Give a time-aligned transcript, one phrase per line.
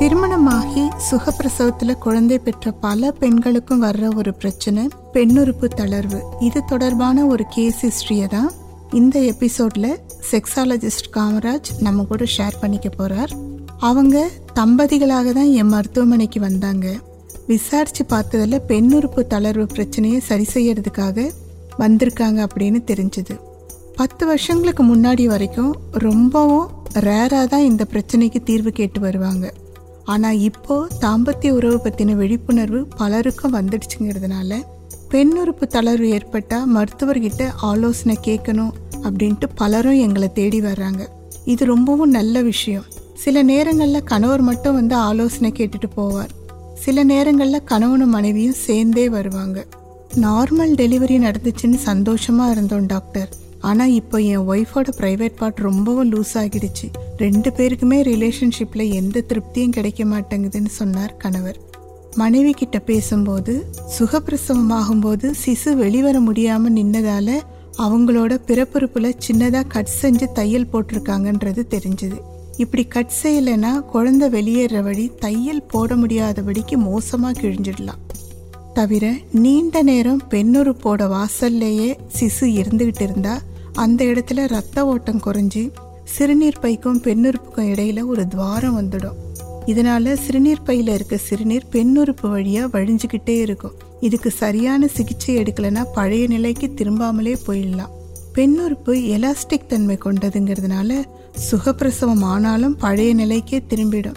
[0.00, 4.82] திருமணமாகி சுகப்பிரசவத்தில் குழந்தை பெற்ற பல பெண்களுக்கும் வர்ற ஒரு பிரச்சனை
[5.14, 6.20] பெண்ணுறுப்பு தளர்வு.
[6.46, 8.48] இது தொடர்பான ஒரு கேஸ் ஹிஸ்ட்ரியை தான்
[9.00, 9.90] இந்த எபிசோடில்
[10.30, 13.34] செக்ஸாலஜிஸ்ட் காமராஜ் நம்ம கூட ஷேர் பண்ணிக்க போகிறார்
[13.90, 14.24] அவங்க
[14.60, 16.86] தம்பதிகளாக தான் என் மருத்துவமனைக்கு வந்தாங்க.
[17.46, 21.30] விசாரித்து பார்த்ததில் பெண்ணுறுப்பு தளர்வு பிரச்சனையை சரி செய்யறதுக்காக
[21.78, 23.34] வந்திருக்காங்க அப்படின்னு தெரிஞ்சுது.
[23.96, 25.72] பத்து வருஷங்களுக்கு முன்னாடி வரைக்கும்
[26.08, 26.68] ரொம்பவும்
[27.08, 29.46] ரேராக தான் இந்த பிரச்சனைக்கு தீர்வு கேட்டு வருவாங்க.
[30.04, 34.58] ஆனால் இப்போ தாம்பத்திய உறவு பற்றின விழிப்புணர்வு பலருக்கும் வந்துடுச்சுங்கிறதுனால
[35.10, 38.72] பெண்ணுறுப்பு தளர்வு ஏற்பட்டால் மருத்துவர்கிட்ட ஆலோசனை கேட்கணும்
[39.04, 41.08] அப்படின்ட்டு பலரும் எங்களை தேடி வர்றாங்க.
[41.44, 42.84] இது ரொம்பவும் நல்ல விஷயம்.
[43.14, 46.30] சில நேரங்களில் கணவர் மட்டும் வந்து ஆலோசனை கேட்டுட்டு போவார்.
[46.74, 49.66] சில நேரங்களில் கணவனும் மனைவியும் சேர்ந்தே வருவாங்க.
[50.16, 53.28] நார்மல் டெலிவரி நடந்துச்சுன்னு சந்தோஷமாக இருந்தோம் டாக்டர்.
[53.60, 56.88] ஆனால் இப்போ என் ஒய்ஃபோட ப்ரைவேட் பார்ட் ரொம்பவும் லூஸ் ஆகிடுச்சு.
[57.22, 61.58] ரெண்டு பேருக்குமே ரிலேஷன்ஷிப்பில் எந்த திருப்தியும் கிடைக்க மாட்டேங்குதுன்னு சொன்னார் கணவர்.
[62.14, 63.52] மனைவி கிட்ட பேசும்போது
[63.96, 67.36] சுகப்பிரசவமாகும்போது சிசு வெளிவர முடியாமல் நின்னதால்
[67.86, 72.18] அவங்களோட பிறப்புறுப்பில் சின்னதாக கட் செஞ்சு தையல் போட்டிருக்காங்கன்றது தெரிஞ்சுது.
[72.56, 78.02] இப்படி கட் செய்யலைன்னா குழந்தை வெளியேற வழி தையல் போட முடியாதபடிக்கு மோசமாக கிழிஞ்சிடலாம்.
[78.74, 79.04] தவிர
[79.44, 83.36] நீண்ட நேரம் பெண்ணுறுப்போட வாசல்லையே சிசு இருந்துகிட்டு இருந்தா
[83.74, 85.64] அந்த இடத்துல ரத்த ஓட்டம் குறைஞ்சி
[86.10, 89.16] சிறுநீர் பைக்கும் பெண்ணுறுப்புக்கும் இடையில ஒரு துவாரம் வந்துடும்.
[89.66, 93.72] இதனால சிறுநீர் பையில இருக்க சிறுநீர் பெண்ணுறுப்பு வழியா வழிஞ்சுக்கிட்டே இருக்கும்.
[94.00, 97.90] இதுக்கு சரியான சிகிச்சை எடுக்கலைன்னா பழைய நிலைக்கு திரும்பாமலே போயிடலாம்.
[98.34, 101.04] பெண்ணுறுப்பு எலாஸ்டிக் தன்மை கொண்டதுங்கிறதுனால
[101.50, 104.14] சுகப்பிரசவம் ஆனாலும் பழைய நிலைக்கே திரும்பிடும்.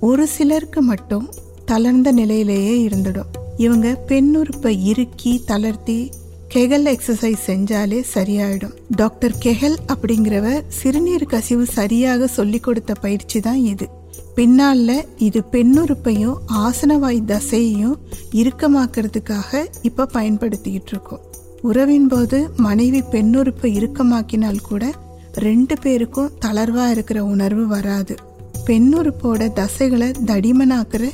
[0.00, 1.30] ஒரு சிலருக்கு மட்டும்
[1.64, 3.32] தளர்ந்த நிலையிலேயே இருந்துடும்.
[3.56, 6.10] இவங்க பெண்ணுறுப்பை இறுக்கி தளர்த்தி
[6.56, 8.72] கெகல் எக்ஸசைஸ் செஞ்சாலே சரியாயிடும்.
[8.90, 13.88] டாக்டர் கெஹல் அப்படிங்கிறவர் சிறுநீர் கசிவு சரியாக சொல்லி கொடுத்த பயிற்சி தான் இது.
[14.36, 17.96] பின்னால இது பெண்ணுறுப்பையும் ஆசனவாய் தசையையும்
[18.32, 21.20] இறுக்கமாக்குறதுக்காக இப்ப பயன்படுத்திக்கிட்டு இருக்கோம்.
[21.62, 24.94] உறவின் போது மனைவி பெண்ணுறுப்பை இறுக்கமாக்கினால் கூட
[25.34, 28.16] ரெண்டு பேருக்கும் தளர்வா இருக்கிற உணர்வு வராது.
[28.66, 31.10] பெண்ணுறுப்போட தசைகளை தடிமனாக்குற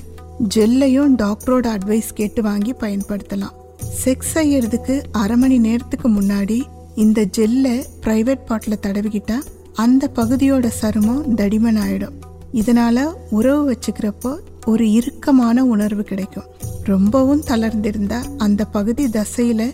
[0.55, 3.61] ஜெல்லையும் டாக்டரோட அட்வைஸ் கேட்டு வாங்கி பயன்படுத்தலாம்.
[4.01, 6.63] செக்ஸ் செய்யறதுக்கு அரை மணி நேரத்துக்கு முன்னாடி
[6.95, 9.37] இந்த ஜெல்லை பிரைவேட் பாட்டில் தடவிக்கிட்டா
[9.75, 12.17] அந்த பகுதியோட சருமம் தடிமன் ஆயிடும்.
[12.53, 14.33] இதனால உறவு வச்சுக்கிறப்போ
[14.67, 16.49] ஒரு இறுக்கமான உணர்வு கிடைக்கும்.
[16.83, 19.71] ரொம்பவும் தளர்ந்திருந்தா அந்த பகுதி தசையில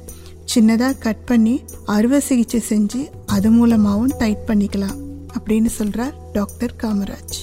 [0.55, 4.99] சின்னதா கட் பண்ணி அறுவை சிகிச்சை செஞ்சு அது மூலமாகவும் டைட் பண்ணிக்கலாம்
[5.39, 7.39] அப்படின்னு சொல்றார் டாக்டர் காமராஜ்.